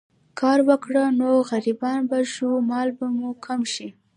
[0.39, 3.87] کار وکړو نو غريبان به شو، مال به مو کم شي